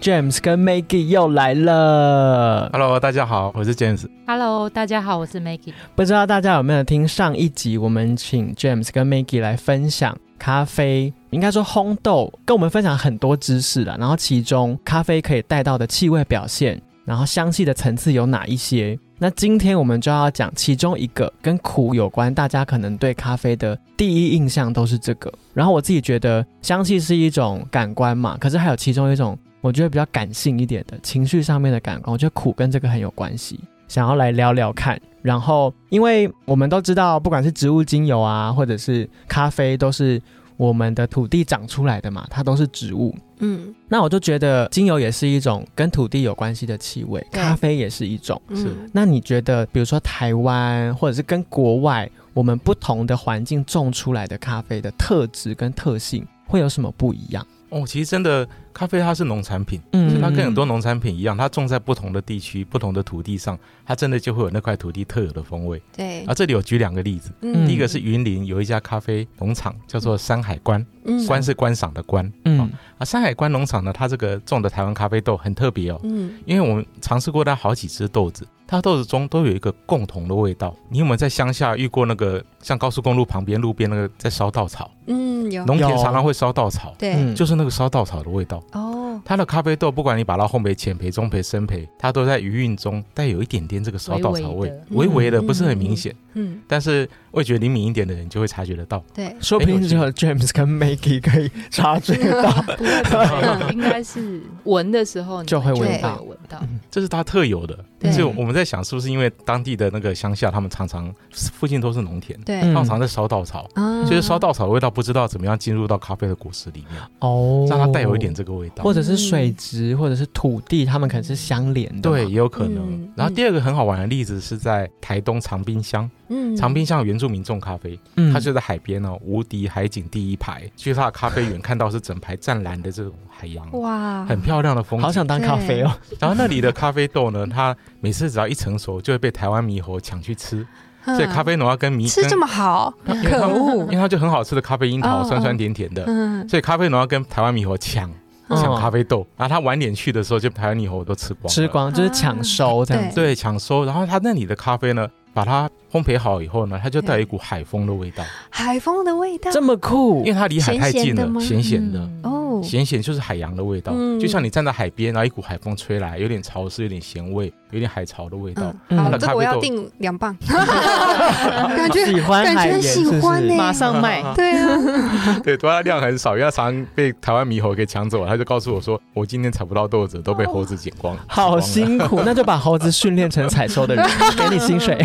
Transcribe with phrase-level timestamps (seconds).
[0.00, 2.70] James 跟 Maggie 又来了。
[2.72, 4.08] Hello，大家好，我是 James。
[4.26, 5.74] Hello，大家好，我是 Maggie。
[5.94, 7.76] 不知道大家有没有听上一集？
[7.76, 13.94] 我们请 James 跟 Maggie 来分享咖啡，应该说烘豆，跟我们分享很多知识了。
[13.98, 18.98] 然后其中咖啡可以带到的气味表现，然后香气的层次有哪一些？
[19.18, 25.30] 那今天我们就要讲其中一个跟苦有关，大家可能对咖啡的第一印象都是这个。
[25.52, 29.38] 然后我自己觉得香气是一种感官嘛，可是还有其中一种。
[29.60, 35.00] 我觉得比较感性一点的情绪上面的感官，我觉得苦跟这个很有关系，想要来聊聊看。
[35.22, 40.20] 然后，因为我们都知道，不管是植物精油啊，或者是咖啡，都是
[40.56, 43.14] 我们的土地长出来的嘛，它都是植物。
[43.40, 48.40] 嗯，那我就觉得精油也是一种跟土地有关系的气味，咖啡也是一种。
[48.54, 48.74] 是。
[48.92, 57.46] 那你觉得，比如说台湾，或者是跟国外，我们不同的环境种出来的咖啡的特质跟特性，会有什么不一样？
[57.70, 58.46] 哦，其实真的。
[58.72, 65.82] 咖啡它是农产品，嗯，它跟很多农产品一样，它种在不同的地区、不同的土地上，它真的就会有那块土地特有的风味。
[65.94, 70.86] 对，啊，这里我举两个例子，嗯第一个是云林有一家咖啡农场，叫做山海关，
[71.26, 80.74] 关是观赏的观，嗯，啊，山海关农场呢，它这个种的台湾咖啡豆很特别哦，嗯，因为我们尝试过它好几只豆子，它豆子中都有一个共同的味道。
[80.90, 84.90] 你有没有在乡下遇过那个像高速公路旁边路边那个在烧稻草？
[85.06, 88.62] 嗯，有，农田常常会烧稻草，对，就是那个烧稻草的味道。
[88.72, 96.14] 哦，它的咖啡豆，不管你把它烘焙浅焙、中焙、深焙，它都在余韵中带有一点点这个烧稻草味，微微的，不是很明显。
[96.34, 99.02] 嗯，但是味觉灵敏一点的人就会察觉得到。
[99.12, 103.70] 对，说不定只有 James 跟 Maggie 可以察觉 到。
[103.72, 107.76] 应该是闻的时候就会闻到，闻到，这是它特有的。
[108.12, 113.68] 所以我们在想，是不是因为当地的那个乡下，他们常常附近都是农田，对，常常在烧稻草，
[114.08, 123.08] 就是烧稻草的味道不知道怎么样进入到咖啡的果实里面，哦，让它带有一点这个味道，或者是水质，或者是土地，它们可能是相连的，对，也有可能。
[123.14, 135.92] 然后第二个很好玩的例子是在台东长滨乡，嗯，长滨乡原住民种咖啡，嗯，它就在海边哦，无敌海景第一排，去它的咖啡园看到是整排湛蓝的这种海洋，哇，很漂亮的风景，好想当咖啡哦。
[136.18, 140.66] 然后那里的咖啡豆呢，它每次只要一成熟，就会被台湾猕猴抢去吃，
[141.04, 146.04] 所以咖啡农要跟猕吃这么好，可恶，因为它就很好吃的咖啡樱桃，酸酸甜甜的，
[146.48, 148.10] 所以咖啡农要跟台湾猕猴抢
[148.56, 153.84] 抢咖啡豆，然后他晚点去的时候，就台湾猕猴都吃光，吃光就是抢收这样，对，抢收。
[153.84, 159.50] 然后他那里的咖啡呢，把它烘焙好以后呢，它就带一股海风的味道，海风的味道。
[159.50, 162.38] 这么酷，因为它离海太近了，咸咸的哦。
[162.62, 168.72] 咸咸就是海洋的味道，就像你站在海边，然后一股海风吹来，有点潮湿，有点咸味，有点海潮的味道。
[168.96, 174.22] 好，这我要订两磅， 感觉喜欢，感觉喜欢呢，马上卖。
[174.34, 178.28] 对啊， 对，多它量很少，因为常常被台湾猕猴给抢走了。
[178.28, 182.22] 他就告诉我说，我今天采不到豆子，都被猴子捡光了，好辛苦。
[182.24, 184.06] 那就把猴子训练成采收的人，
[184.36, 184.96] 给你薪水，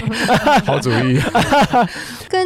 [0.65, 1.19] 好主意。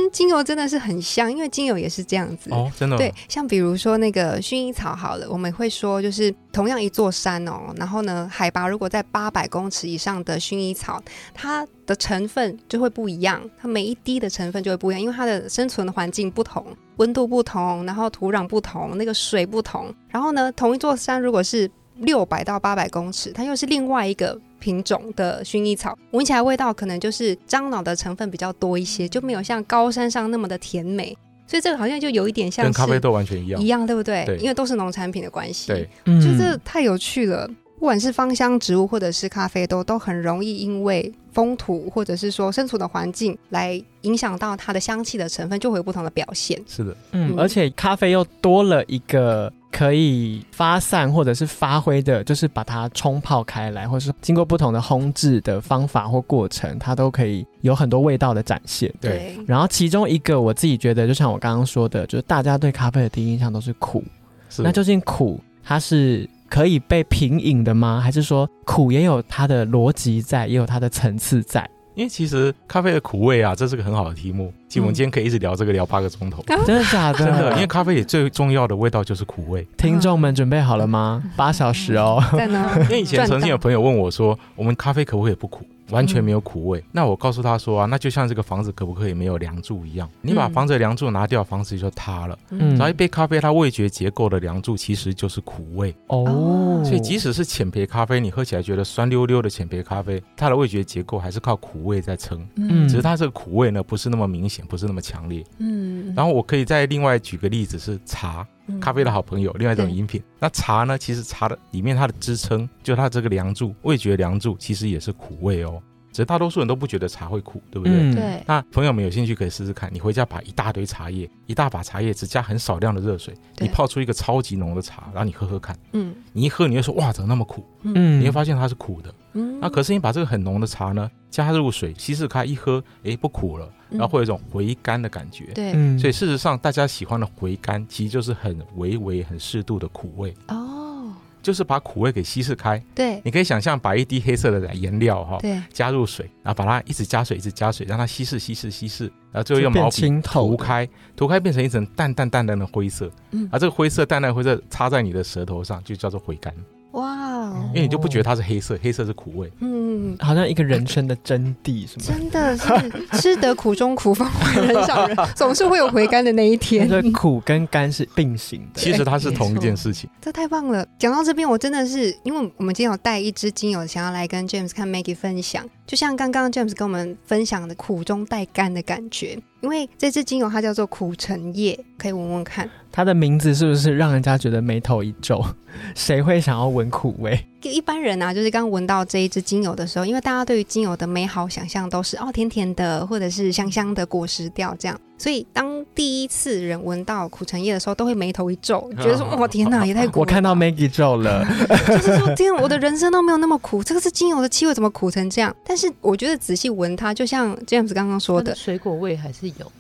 [0.10, 2.98] 跟精油真的是很像，因为精油也是这样子哦，真的。
[2.98, 4.90] 对，像比如说那个薰衣草。
[5.00, 11.02] 好了，我们会说，就是同样一座山哦，然后呢，海拔如果在八百公尺以上的薰衣草，
[11.34, 16.66] 它的成分就会不一样，它每一滴的成分就会不一样，因为它的生存的环境不同，
[16.98, 31.18] 温度不同，然后土壤不同，那个水不同，然后呢，同一座山如果是六百到八百公尺，它又是另外一个品种的薰衣草，闻起来味道可能就是樟脑的成分比较多一些，就没有像高山上那么的甜美。
[31.48, 34.24] 所以这个好像就有一点像，跟咖啡豆完全一样，一样对不对？
[34.40, 35.68] 因为都是农产品的关系。
[35.68, 37.50] 对，就这太有趣了。
[37.80, 46.62] 不管是芳香植物或者是咖啡豆，都很容易因为风土或者是说身处的环境来影响到它的香气的成分，就会有不同的表现。
[46.68, 49.52] 是的，嗯，而且咖啡又多了一个。
[49.72, 58.94] 可以发散或者是发挥的，就是把它冲泡开来，或是经过不同的烘制的方法或过程，它都可以有很多味道的展现。
[59.00, 59.38] 对。
[59.48, 64.04] 然后其中一个我自己觉得，就像我刚刚说的，就是大家对咖啡的第一印象都是苦。
[64.50, 64.62] 是。
[64.62, 68.02] 那究竟苦它是可以被品饮的吗？
[68.04, 71.70] 还是说苦也有它的逻辑在，也有它的层次在？
[72.00, 74.54] 因为其实咖啡的苦味啊，这是个很好的题目。
[74.70, 76.42] 其实我们今天可以一直聊这个，聊八个钟头。
[76.66, 77.18] 真的假的？
[77.20, 77.52] 真的。
[77.56, 79.68] 因为咖啡里最重要的味道就是苦味。
[79.76, 81.22] 听众们准备好了吗？
[81.36, 82.24] 八小时哦。
[82.38, 82.70] 在呢。
[82.84, 86.84] 因为以前曾经有朋友问我说：“我们咖啡可不可以不苦？”完全没有苦味。
[86.92, 90.10] 那我告诉他说啊，那就像这个房子可不可以没有梁柱一样？
[90.22, 92.38] 你把房子的梁柱拿掉，房子就塌了。
[92.52, 96.84] 嗯，然后一杯咖啡，它味觉结构的梁柱其实就是苦味哦。
[96.86, 102.48] 所以即使是浅焙咖啡，你喝起来觉得酸溜溜的浅焙咖啡，它的味觉结构还是靠苦味在撑。
[102.56, 105.44] 嗯，只是它这个苦味呢，不是那么明显，不是那么强烈。
[105.58, 108.48] 嗯，然后我可以再另外举个例子，是茶，
[108.80, 110.22] 咖啡的好朋友，另外一种饮品。
[110.40, 115.82] 那茶呢，其实茶的里面它的支撑，就它这个梁柱，味觉梁柱，其实也是苦味哦。
[116.12, 118.14] 只是大多数人都不觉得茶会苦，对不对？
[118.16, 118.44] 对。
[118.48, 125.78] 那朋友们有兴趣可以试试看，你回家把一大堆茶叶，一大把茶叶，只加很少量的热水，你泡出一个超级浓的茶，然后你喝喝看。
[125.94, 126.16] 嗯。
[126.34, 127.64] 你一喝，你会说哇，怎么那么苦？
[127.84, 128.20] 嗯。
[128.20, 129.14] 你会发现它是苦的。
[129.34, 129.60] 嗯。
[129.60, 135.46] 那可是你把这个很浓的茶呢，加入水稀释开一喝，哎，不苦了，然后会有一种回甘的感觉。
[135.54, 135.72] 对。
[135.98, 140.34] 所以事实上，大家喜欢的回甘，其实就是很微微、很适度的苦味。
[140.48, 141.14] 哦。
[141.42, 156.54] 就是把苦味给稀释开，对，你可以想象把一滴黑色的颜料哈，对，加入水，然后把它一直加水，一直加水，让它稀释、稀释、稀释，然后最后用毛笔涂开，涂开变成一层淡淡淡淡的灰色，嗯，而这个灰色淡淡灰色擦在你的舌头上，就叫做回甘。
[156.92, 162.06] 哇，因为你就不觉得它是黑色，黑色是苦味，嗯，好像一个人生的真谛，是吗？
[162.08, 166.90] 真的是吃得苦中苦，方为人上人， 总是会有回甘的那一天。
[167.12, 170.10] 苦跟甘是并行的，其实它是同一件事情。
[170.20, 170.84] 这太棒了！
[170.98, 179.38] 讲到这边，我真的是，因为我们今天有带一支精油，想要来跟 James 看 Maggie 分享，就像刚刚 James 跟我们分享的苦中带甘的感觉。
[179.62, 182.70] 因为这支精油它叫做苦橙叶，可以闻闻看。
[182.92, 185.44] 它的名字是不是让人家觉得眉头一皱？
[185.96, 187.46] 谁会想要闻苦味？
[187.62, 200.22] 一般人啊，就是刚闻到这一支精油的时候，因为大家对于精油的美好想象都是哦甜甜的，或者是香香的果实调这样，所以当第一次人闻到苦橙叶的时候，都会眉头一皱，觉得说哇天哪，也太苦！
[200.22, 201.46] 我看到 Maggie 皱了，
[201.88, 205.54] 就是说天，我的人生都没有那么苦，这个是精油的气味怎么苦成这样？
[205.66, 209.72] 但是我觉得仔细闻它，就像 James 刚刚说的，水果味还是有。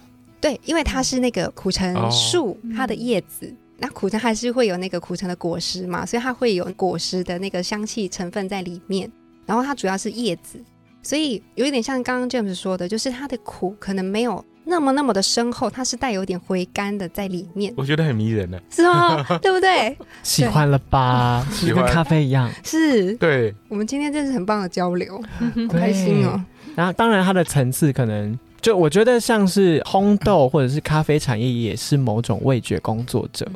[0.42, 9.12] 对，因为它是那个苦橙树，它的叶子，那苦橙还是会有那个苦橙的果实嘛，所以它会有果实的那个香气成分在里面。
[9.46, 10.60] 然后它主要是叶子，
[11.02, 17.74] 所以有一点像刚刚 James 说的，就是它的苦可能没有那么那么的深厚，它是带有点回甘的在里面。
[17.76, 19.24] 我觉得很迷人呢，是吗？
[19.42, 19.98] 对不对？
[20.22, 21.48] 喜欢了吧？
[21.52, 22.52] 喜欢咖啡一样。
[22.64, 23.56] 是，对。
[23.70, 25.20] 我们今天真是很棒的交流，
[25.72, 26.40] 开心哦。
[26.76, 28.38] 然后当然它的层次可能。
[28.61, 33.50] 就我觉得像是烘豆或者是咖啡产业，也是某种味觉工作者，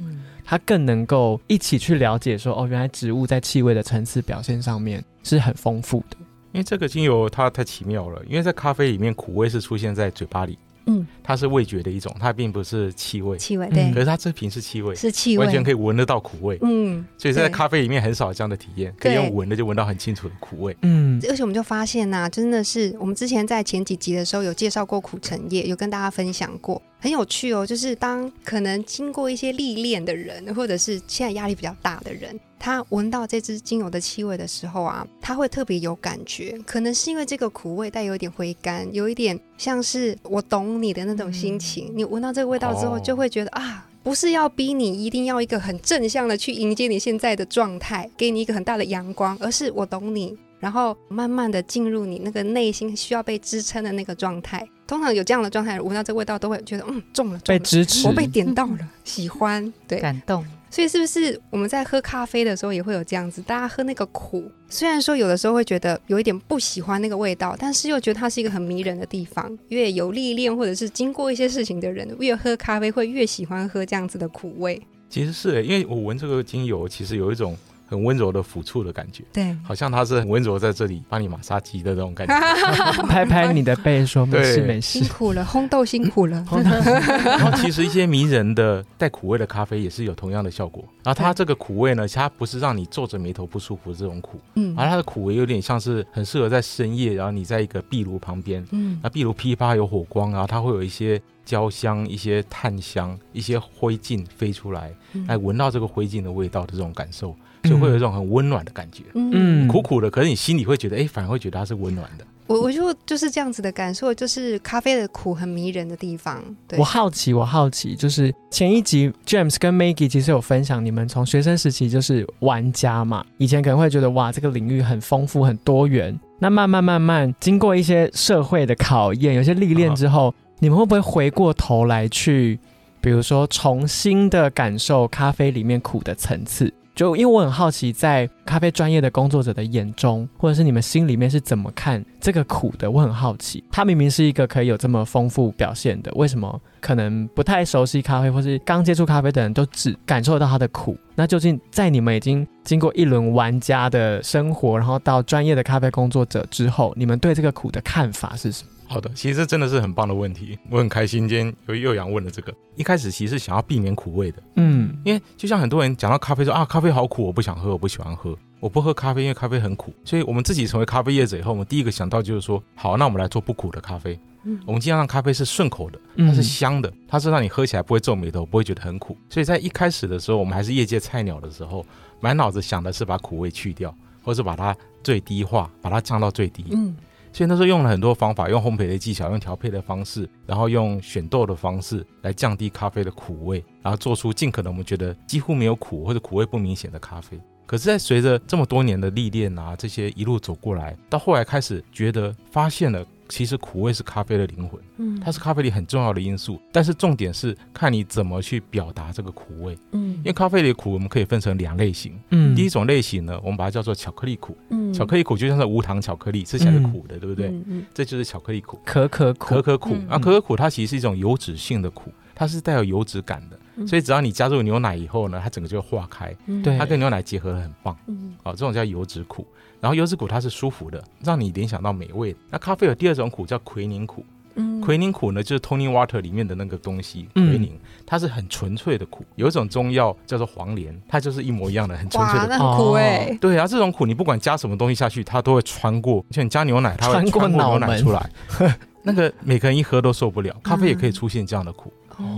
[0.45, 6.17] 他更能够一起去了解说，哦，原来植物在气味的层次表现上面是很丰富的。
[6.51, 10.57] 因为这个精油它太奇妙了，因为在咖啡里面苦味是出现在嘴巴里。
[10.85, 13.37] 嗯，它是味觉的一种，它并不是气味。
[13.37, 16.57] 气味对，可是它这瓶是气味，是气味，完全可以闻得到苦味。
[16.61, 20.75] 嗯，所以在咖啡里面很少这样的体验，可以用闻的就闻到很清楚的苦味。
[20.81, 26.81] 嗯，而且我们就发现呐，真的是我们之前在前几集的时候有介绍过苦橙叶，有跟大家分享过。
[26.99, 36.57] 很有趣哦，就是当可能经过一些历练的人，或者是现在压力比较大的人，他闻到这支精油的气味的时候啊，他会特别有感觉。
[36.65, 41.91] 可能是因为这个苦味带有一点回甘，有一点像是我懂你的那种心情。
[41.93, 50.33] 你闻到这个味道之后，就会觉得啊，不是要逼你一定要一个很正向的去迎接你现在的状态，给你一个很大的阳光，而是我懂你。
[50.61, 54.65] 然后慢慢的进入你那个内心需要被支撑的那个状态。
[54.87, 60.45] 通常有这样的状态，闻到这味道都会觉得嗯中了，被支持，我被点到了，喜欢，对，感动。
[60.73, 63.43] 所以是不是我们在喝咖啡的时候也会有这样子？
[63.43, 69.55] 大家喝那个苦，虽然说有的时候会觉得有一点不喜欢那个味道，但是又觉得它是一个很迷人的地方。
[69.67, 74.81] 越有历练或者是经过一些事情的人，越喝咖啡会越喜欢喝这样子的苦味。
[75.09, 77.55] 其实是因为我闻这个精油，其实有一种。
[77.85, 82.33] 很温柔的抚触的感觉，对，好像他是很温柔在这里帮你马杀鸡的那种感觉，
[83.07, 86.43] 拍拍你的背说没事没事，辛苦了，烘豆辛苦了。
[86.51, 90.83] 然后其实一些迷人的带苦味的咖啡也是有同样的效果。
[91.03, 104.91] 然后它这个苦味呢，它不是让你皱着眉头不舒服这种苦，嗯，而它的苦味有点像是很适合在深夜，然后你在一个壁炉旁边，嗯，那壁炉噼啪有火光，然后它会有一些焦香、一些炭香、一些灰烬飞出来，
[105.27, 107.35] 来闻到这个灰烬的味道的这种感受。
[107.63, 112.25] 就会有一种很温暖的感觉，嗯，苦苦的，可是你心里会觉得，哎，反而会觉得它是温暖的。
[112.45, 116.43] 我我就就是这样子的感受，就是咖啡的苦很迷人的地方。
[116.77, 126.19] 我好奇，我好奇，就是前一集 James 跟 Maggie 其实有分享，你们从学生时期就是玩家嘛，以前可能会觉得哇，这个领域很丰富很多元。
[126.39, 132.59] 那慢慢慢慢经过一些社会的考验，有些历练之后，你们会不会回过头来去，
[132.99, 136.71] 比如说重新的感受咖啡里面苦的层次？
[136.95, 142.89] 就因为我很好奇，在咖啡专业的工作者的眼中，或者是你们心里面是怎么看这个苦的？
[142.89, 150.95] 我很好奇，它明明是一个可以有这么丰富表现的，为什么可能不太熟悉咖啡，或是刚接触咖啡的人都只感受到它的苦？
[151.15, 158.69] 那究竟在你们已经经过一轮玩家的生活，然后到专业的咖啡工作者之后，你们对这个苦的看法是什么？
[158.93, 162.53] 好的，其实这真的是很棒的问题，我很开心今天有又阳问了这个。
[162.75, 169.91] 一开始其实想要避免苦味的，嗯，因为就像很多人讲到咖啡说啊，咖啡好苦，我不想喝，我不喜欢喝，我不喝咖啡，因为咖啡很苦。
[170.05, 174.19] 所以我们自己成为咖啡业者以后，我们第一个想到就是说，好，那我们来做不苦的咖啡。
[174.43, 179.17] 嗯，我们尽量让咖啡是顺口的，它是香的，它是让你喝起来不会皱眉头，不会觉得很苦。
[179.27, 181.83] 所以在一开始的时候，我们还是业界菜鸟的时候，
[182.19, 186.65] 满脑子想的是把苦味去掉，或是把它最低化，把它降到最低。
[186.71, 186.95] 嗯。
[187.33, 197.37] 所以那时候用了很多方法，用烘焙的技巧，用调配的方式，然后用选豆的方式来降低咖啡的苦味，然后做出尽可能我们觉得几乎没有苦或者苦味不明显的咖啡。
[197.65, 203.03] 可是，在随着这么多年的历练啊，这些一路走过来，到后来开始觉得发现了。
[203.29, 206.59] 其实苦味是咖啡的灵魂，嗯，它是咖啡里很重要的因素。
[206.71, 217.47] 但是重点是看你怎么去表达这个苦味，嗯，因为咖啡里的苦我们可以分成两类型，嗯，第一种类型呢，我们把它叫做巧克力苦，嗯，巧克力苦就像是无糖巧克力，吃起来是苦的，对不对？
[217.67, 219.55] 嗯，这就是巧克力苦，可可苦。
[219.55, 219.95] 可可苦。
[220.07, 223.59] 啊，可可苦它其实是一种油脂性的苦，它是带有油脂感的。
[223.87, 226.31] 所以只要你加入牛奶以后呢，它整个就会化开，
[226.63, 229.47] 对，它跟牛奶结合的很棒，嗯，好，这种叫油脂苦。
[229.81, 232.35] 然后油脂苦它是舒服的，让你联想到美味。
[232.49, 234.23] 那咖啡有第二种苦叫奎宁苦，
[234.55, 239.23] 嗯，奎宁苦呢就是 Tony Water 里面的那个东西，奎宁，它是很纯粹的苦。
[239.35, 243.37] 有一种中药叫做黄连，它就是一模一样的很纯粹的苦哎。
[243.41, 246.23] 对啊，这种苦你不管加什么东西下去，它都会穿过。
[246.31, 248.29] 像你加牛奶，它会穿过牛奶出来，
[249.03, 250.55] 那个每个人一喝都受不了。
[250.63, 251.91] 咖啡也可以出现这样的苦。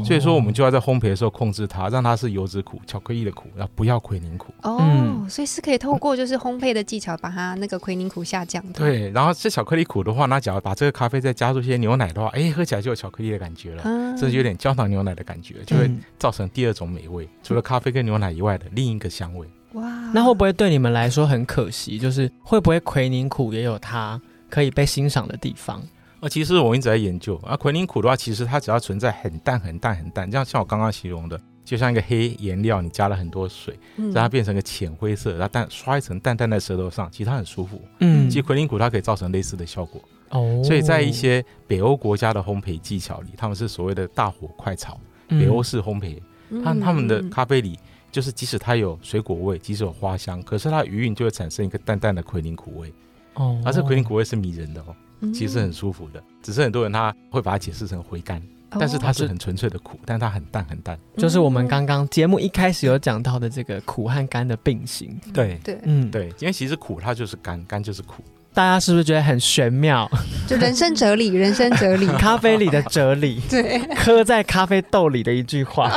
[0.04, 4.54] 所以说，我们就要在烘焙的时候控制它，让它是油脂苦、巧克力的苦，然后不要奎宁苦？
[4.64, 8.74] 哦，所以是可以透过就是烘焙的技巧，把它那个奎宁苦下降的。
[8.74, 13.84] 对，然后是巧克力苦的话，那假如把这个咖啡再加入一些牛奶的话，哎，喝起来就有巧克力的感觉了，
[14.18, 17.28] 甚至有点焦糖牛奶的感觉，就会造成第二种美味。
[17.44, 19.48] 除了咖啡跟牛奶以外的另一个香味。
[19.74, 22.00] 哇，那会不会对你们来说很可惜？
[22.00, 25.84] 就是会不会奎宁苦也有它可以被欣赏的地方？
[26.26, 37.80] 那其实我一直在研究啊，奎宁苦的话，其实它只要存在很淡、很淡、很淡，这样像我刚刚形容的，就像一个黑颜料，你加了很多水，让它变成个浅灰色，然后淡刷一层淡淡在舌头上，其实它很舒服。
[38.00, 40.02] 嗯，其实奎宁苦它可以造成类似的效果。
[40.30, 46.20] 哦，所以在一些北欧国家的烘焙技巧里，他们是所谓的大火快炒，北欧式烘焙，
[46.64, 47.78] 他他们的咖啡里
[48.12, 52.92] 就是即使它有水果味，即使有花香，可是它余韵就会产生一个淡淡的奎宁苦味。
[53.36, 54.96] 哦，而这奎宁苦味是迷人的哦。
[55.34, 65.18] 其实很舒服的，只是很多人他会把它解释成回甘，但是它是很纯粹的苦，但它很淡很淡，就是我们刚刚节目一开始有讲到的这个苦和甘的并行。
[65.34, 65.60] 对。
[65.64, 66.10] 对，嗯。
[66.12, 68.24] 对，因为其实苦它就是甘，甘就是苦。
[68.56, 70.10] 大家是不是觉得很玄妙？
[70.48, 75.92] 就人生哲理，人生哲理， 咖啡里的哲理， 对，喝在咖啡豆里的一句话。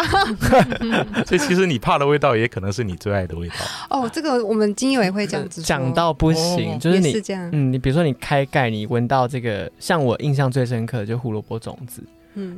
[1.25, 3.55] 所以其实你怕的味道，也可能是你最爱的味道。
[3.89, 12.03] 哦，这个我们精油也会这样子讲到不行，就是你这样，嗯，你比如说你开盖，你闻到这个，像我印象最深刻的就胡萝卜种子。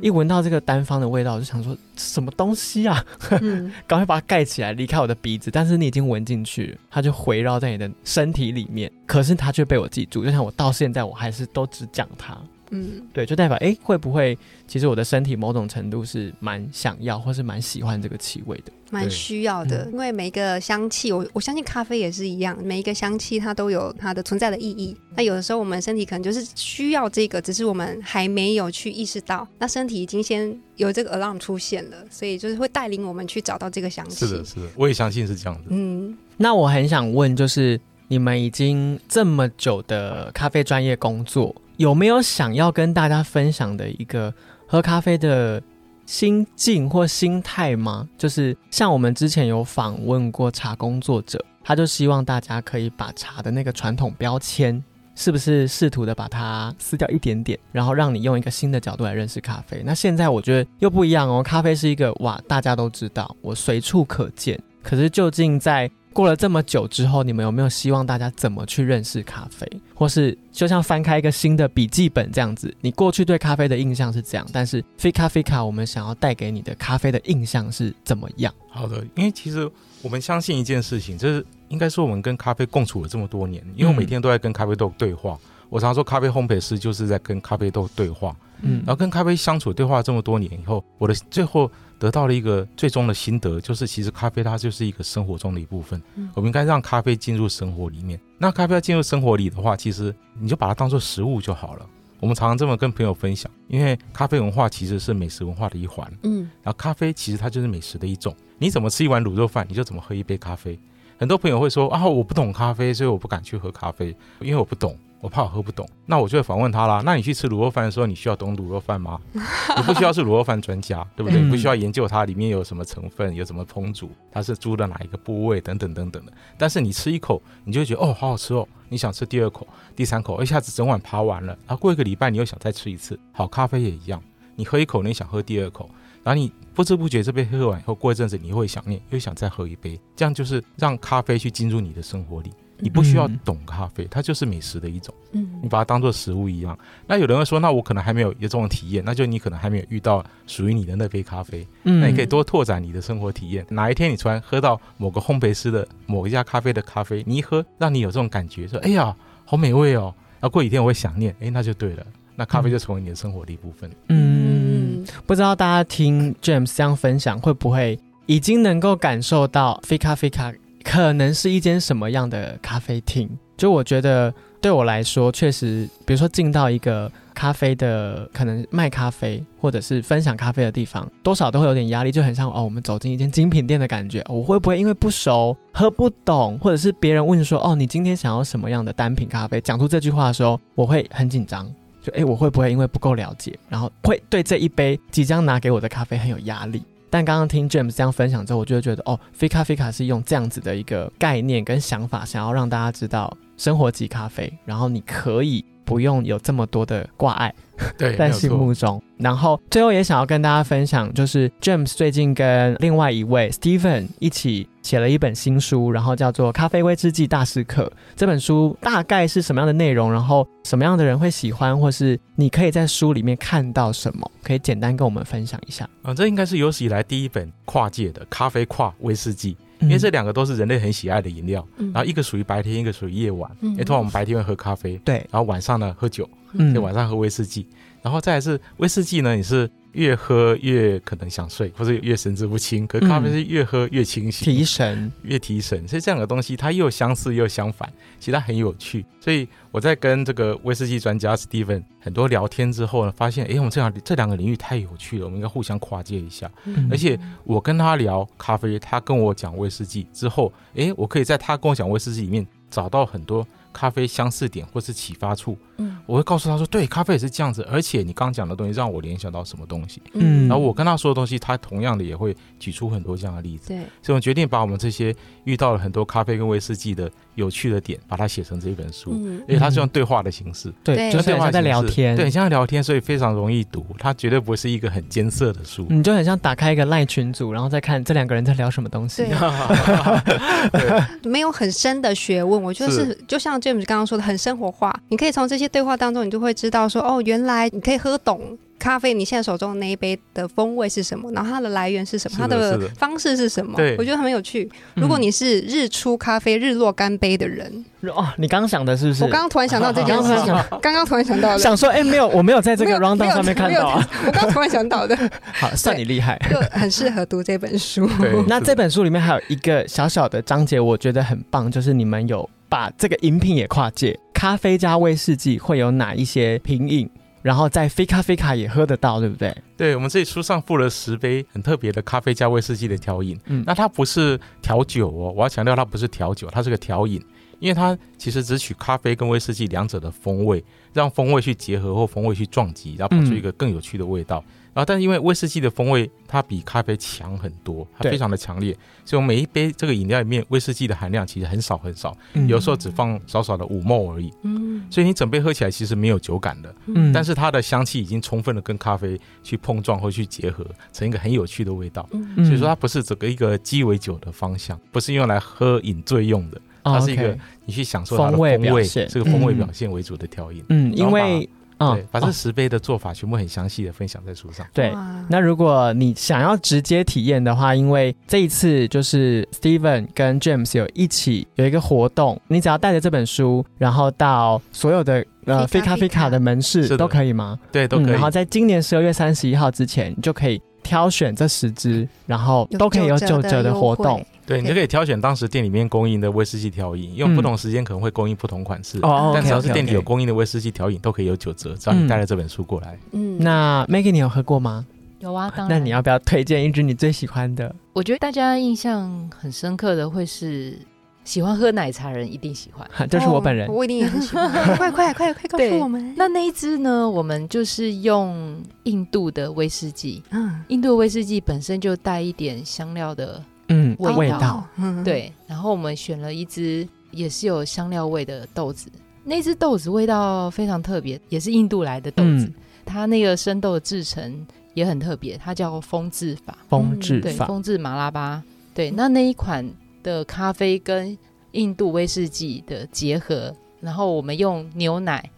[0.01, 3.03] 一闻到这个单方的味道，我就想说什么东西啊？
[3.87, 5.49] 赶快把它盖起来，离开我的鼻子。
[5.51, 8.91] 但是你已经闻进去，它就回绕在你的身体里面。
[9.05, 12.37] 可是它却被我记住，就像我到现在我还是都只讲它。
[12.71, 14.37] 嗯，对，就代表哎，会不会
[14.67, 19.87] 其实我的身体某种程度是蛮想要，或是蛮喜欢这个气味的，蛮需要的。
[19.91, 24.95] 因为每一个香气，我我相信咖啡也是一样，每一个香气它都有它的存在的意义。
[25.15, 34.25] 那有的时候我们身体可能就是需要这个，只是我们还没有去意识到，那身体已经先有这个 alarm 出现了，所以就是会带领我们去找到这个香气。
[34.25, 35.65] 是的，是的，我也相信是这样子。
[35.69, 37.79] 嗯，那我很想问，就是
[38.11, 41.55] 你们已经这么久的咖啡专业工作。
[41.77, 44.33] 有没有想要跟大家分享的一个
[44.67, 45.63] 喝咖啡的
[46.05, 48.09] 心境或心态吗？
[48.17, 54.83] 就是像我们之前有访问过茶工作者，他就希望大家可以把茶的那个传统标签，
[55.15, 59.81] 是不是试图的把它撕掉一点点，然后让你用一个新的角度来认识咖啡。
[59.85, 64.61] 那现在我觉得又不一样哦，咖啡是一个哇，大家都知道，我随处可见。
[64.83, 69.65] 可是究竟在过了这么久之后，你们有没有希望大家怎么去认识咖啡，
[69.95, 72.73] 或是就像翻开一个新的笔记本这样子？
[72.81, 78.53] 你过去对咖啡的印象是这样，但是非咖啡卡，我们想要带给你的咖啡的印象是怎么样？
[78.69, 79.69] 好的，因为其实
[80.01, 85.39] 我们相信一件事情，就是应该说我们跟咖啡共处了这么多年，因为我每天都在跟咖啡豆对话，
[85.69, 96.01] 我常说，咖啡烘焙师就是在跟咖啡豆对话，嗯，然后跟咖啡相处对话这么多年以后，我的最后得到了一个最终的心得，就是其实咖啡它就是一个生活中的一部分，
[96.33, 98.19] 我们应该让咖啡进入生活里面。
[98.37, 101.85] 那咖啡要进入生活里的话，其实你就把它当做食物就好了。
[102.19, 108.35] 我们常常这么跟朋友分享，因为咖啡文化其实是美食文化的一环，嗯，然后咖啡其实它就是美食的一种。
[108.59, 110.79] 你怎么吃一碗卤肉饭，你就怎么喝一杯咖啡。
[111.17, 114.95] 很多朋友会说啊，我不懂咖啡，所以我不敢去喝咖啡，因为我不懂。
[115.21, 117.01] 我怕我喝不懂，那我就会反问他啦。
[117.05, 119.19] 那你去吃卤肉饭的时候，你需要懂卤肉饭吗？
[119.33, 121.39] 你不需要是卤肉饭专家，对不对？
[121.39, 126.33] 你不需要研究它里面有什么成分，有什么烹煮，它是猪的哪一个部位等等等等的。
[126.57, 128.67] 但是你吃一口，你就会觉得哦，好好吃哦。
[128.89, 131.57] 你想吃第二口、第三口，一下子整碗扒完了。
[131.67, 133.17] 然后过一个礼拜，你又想再吃一次。
[133.31, 134.21] 好，咖啡也一样，
[134.55, 135.89] 你喝一口，你想喝第二口，
[136.23, 139.97] 然后你不知不觉这杯喝完以后，过一阵子你会想念，又想再喝一杯。
[140.15, 142.51] 这样就是让咖啡去进入你的生活里。
[142.81, 145.13] 你不需要懂咖啡，它就是美食的一种。
[145.31, 146.77] 嗯，你把它当做食物一样。
[147.07, 151.65] 那有人会说，那我可能还没有有这种体验，那就你可能还没有遇到属于你的那杯咖啡。
[151.83, 153.65] 嗯，那你可以多拓展你的生活体验。
[153.69, 160.13] 哪一天你突然喝到某个烘焙师的某一家咖啡的咖啡，你一喝，让你有这种感觉，说哎呀，好美味哦。
[160.39, 163.89] 然后过几天我会想念，哎，那就对了，那咖啡就成为你的生活的一部分。
[164.09, 170.51] 嗯，不知道大家听 James 这样分享，会不会已经能够感受到非咖啡咖？
[170.83, 173.29] 可能是一间什么样的咖啡厅？
[173.57, 184.23] 就我觉得，对我来说，确实，比如说进到一个咖啡的，可能卖咖啡或者是分享咖啡的地方，多少都会有点压力，就很像哦，我们走进一间精品店的感觉。
[184.27, 189.61] 我会不会因为不熟、喝不懂，或者是别人问说哦，你今天想要什么样的单品咖啡？
[189.61, 191.71] 讲出这句话的时候，我会很紧张，
[192.01, 196.81] 就哎，我会不会因为不够了解，然后会对这一杯即将拿给我的咖啡很有压力？
[197.11, 207.53] 但刚刚听 James 这样分享之后，我就会觉得哦，菲卡菲卡是用这样子的一个概念跟想法，想要让大家知道生活级咖啡，然后你可以不用有这么多的挂碍。
[207.97, 209.01] 对，在心目中。
[209.17, 217.83] 然后最后也想要跟大家分享，就是 James 最近跟另外一位 Stephen 一起写了一本新书，然后叫做《咖啡威士忌大师课》。
[218.15, 220.11] 这本书大概是什么样的内容？
[220.11, 224.29] 然后什么样的人会喜欢，或是你可以在书里面看到什么？
[224.43, 225.87] 可以简单跟我们分享一下。
[226.01, 229.55] 啊，这应该是有史以来第一本跨界的咖啡跨威士忌。
[229.81, 233.49] 因为这两个都是人类很喜爱的饮料，然后一个属于白天，一个属于夜晚。
[233.61, 237.67] 因为，通常我们白天会喝咖啡，对，然后晚上呢喝酒，嗯，晚上喝威士忌，
[238.03, 239.67] 然后再来是威士忌呢，也是。
[239.93, 242.85] 越喝越可能想睡，或者越神志不清。
[242.87, 245.87] 可咖啡是越喝越清醒，提神，越提神。
[245.87, 249.05] 所以这两个东西它又相似又相反，其实它很有趣。
[249.19, 256.49] 所以我在跟这个威士忌专家 Steven 很多聊天之后呢，发现哎，我们这两这两个领域太有趣了，我们应该互相跨界一下。
[256.89, 263.45] 而且我跟他聊咖啡，他跟我讲威士忌之后，哎，我可以在他跟我讲威士忌里面找到很多。
[263.73, 289.23] 咖啡相似点或是启发处，嗯，我会告诉他说，对，咖啡也是这样子，而且你刚讲的东西让我联想到什么东西，嗯，然后我跟他说的东西，他同样的也会举出很多这样的例子，对，所以我决定把我们这些遇到了很多咖啡跟威士忌的有趣的点，把它写成这一本书，嗯，因为它是用对话的形式，对，就像在聊天，对，像聊天，所以非常容易读，它绝对不会是一个很艰涩的书，你就很像打开一个赖群组，然后再看这两个人在聊什么东西，
[290.71, 293.17] 对，没有很深的学问，我觉得是。
[293.27, 294.37] 就像 James 刚刚说的很。
[294.41, 303.75] 生活化，你可以从这些对话当中，你就会知道说，哦，原来你可以喝懂咖啡，你现在手中的那一杯的风味是什么，然后它的来源是什么，它的方式是什么？
[303.77, 304.67] 对，我觉得很有趣。
[304.95, 309.23] 如果你是日出咖啡、日落干杯的人，哦，你刚刚想的是不是？
[309.23, 310.33] 我刚刚突然想到这件事，
[310.81, 314.09] 刚刚突然想到，想说，哎，没有，我没有在这个 round down 上面看到啊。
[314.25, 315.15] 我刚突然想到的，
[315.53, 318.09] 好，算你厉害，就很适合读这本书。
[318.47, 322.49] 那这本书里面还有一个小小的章节，我觉得很棒，就是你们有。
[322.71, 327.09] 把这个饮品也跨界，咖啡加威士忌会有哪一些品饮？
[327.41, 329.53] 然后在非咖啡卡也喝得到，对不对？
[329.75, 333.37] 对，我们这里书上附了十杯很特别的咖啡加威士忌的调饮。
[333.47, 337.21] 嗯，那它不是调酒哦，我要强调它不是调酒，它是个调饮，
[337.59, 344.41] 因为它其实只取咖啡跟威士忌两者的风味，让风味去结合或风味去撞击，然后跑出一个更有趣的味道。
[344.73, 352.15] 然后，但是因为威士忌的风味它比咖啡强很多，它非常的强烈，所以我每一杯这个饮料里面威士忌的含量其实很少很少，
[352.47, 354.31] 有时候只放少少的五沫而已。
[354.43, 356.73] 嗯，所以你整杯喝起来其实没有酒感的。
[356.85, 362.07] 嗯，但是它的香气已经充分的跟咖啡去碰撞或去结合，成一个很有趣的味道。
[362.13, 370.63] 嗯，所以说它不是整个一个鸡尾酒的方向，不是用来喝饮醉用的，它是一个你去享受它的风味，这个风味表现为主的调饮。
[370.69, 371.49] 嗯，因为。
[371.93, 374.65] 对，把这十杯的做法全部很详细的分享在书上。
[374.73, 374.93] 对，
[375.29, 387.57] 那如果你想要直接体验的话，因为这一次就是 Steven 跟 James 有一起有一个活动，你只要带着这本书，然后到所有的呃菲卡菲卡的门市都可以吗？
[387.71, 388.11] 对，都可以。
[388.11, 394.23] 然后在今年十二月三十一号之前，你就可以挑选这十支，然后都可以有九折的活动。
[394.45, 398.99] 对，你就可以挑选当时店里面供应的威士忌调饮，因为不同时间可能会供应不同款式。
[399.03, 401.75] 哦，但只要是店里有供应的威士忌调饮，都可以有九折。
[401.75, 402.97] 只要你带了这本书过来。
[403.11, 404.85] 嗯，那 Maggie，你有喝过吗？
[405.19, 405.77] 有啊，当然。
[405.77, 407.73] 那你要不要推荐一支你最喜欢的？
[407.93, 410.79] 我觉得大家印象很深刻的会是
[411.23, 414.49] 喜欢喝奶茶人一定喜欢， 这是我本人，我一定也很喜欢。
[414.75, 416.13] 快快快快告诉我们！
[416.17, 417.07] 那那一支呢？
[417.07, 420.23] 我们就是用印度的威士忌。
[420.31, 423.43] 嗯，印度威士忌本身就带一点香料的。
[423.71, 424.67] 嗯，味道，
[425.03, 425.31] 对。
[425.47, 428.91] 然后我们选了一只也是有香料味的豆子，
[429.23, 432.51] 那只豆子味道非常特别，也是印度来的豆子。
[432.85, 436.57] 它那个生豆的制成也很特别，它叫风制法。
[436.67, 438.43] 风制法，风制马拉巴。
[438.73, 439.67] 对，那那一款
[440.03, 441.17] 的咖啡跟
[441.51, 445.29] 印度威士忌的结合，然后我们用牛奶。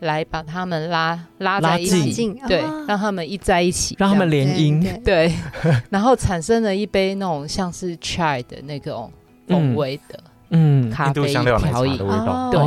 [0.00, 5.32] 来把他们拉拉在一起，对，让他们一在一起，让他们联姻，对，
[5.90, 9.10] 然后产生了一杯那种像是 chai 的那种
[9.48, 10.18] 风味的。
[10.50, 12.60] 嗯，印度香料奶茶的味道，对，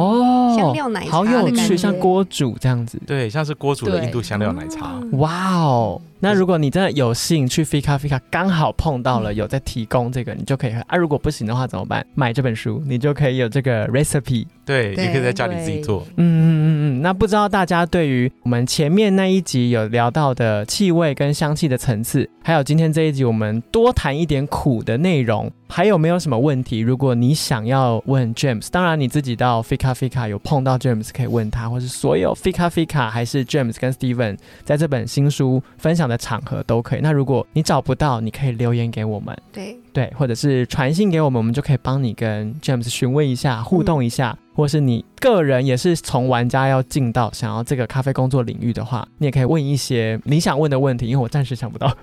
[0.57, 4.99] 香料奶茶，好有趣，像锅煮这样子，对，像是锅煮的印度香料奶茶。
[5.13, 10.97] 哇哦，那如果你真的有幸去 Fika Fika，刚好碰到了有在提供这个，你就可以喝啊。
[10.97, 12.05] 如果不行的话怎么办？
[12.15, 16.05] 买这本书，你就可以有这个 recipe，对，你可以在家里自己做。
[16.17, 17.01] 嗯嗯嗯嗯。
[17.01, 25.51] 那不知道大家对于我们前面那一集有聊到的气味跟香气的层次，还有今天这一集我们多谈一点苦的内容。
[25.69, 26.79] 还有没有什么问题？
[26.79, 36.99] 如果你想要问 James，当然你自己到 Fika Fika 有碰到 James 可以问他，或是所有 Fika Fika 还是 James 跟 Steven 在这本新书分享的场合都可以。
[37.01, 44.37] 那如果你找不到，你可以留言给我们，对对，或者是传信给我们，我们就可以帮你跟 James 询问一下，互动一下。
[44.57, 51.95] 或是你个人也是从玩家要进到想要这个咖啡工作领域的话，你也可以问一些你想问的问题，因为我暂时想不到。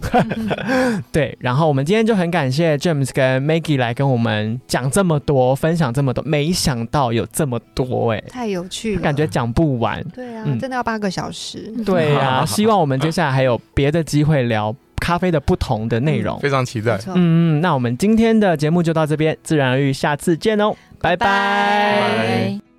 [1.11, 10.01] 对，然后我们今天就很感谢 James 跟 Maggie 来跟我们讲这么多，分享这么多，没想到有这么多哎，太有趣了，感觉讲不完。
[10.15, 11.73] 对啊，真的要八个小时。
[11.85, 14.73] 对啊，希望我们接下来还有别的机会聊
[15.05, 16.97] 咖啡的不同的内容，非常期待。
[17.09, 20.75] 嗯嗯，那我们今天的节目就到这边，自然而愈，下次见哦。
[20.99, 22.74] 拜拜。